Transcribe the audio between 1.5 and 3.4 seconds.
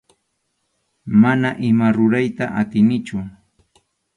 ima rurayta atinichu.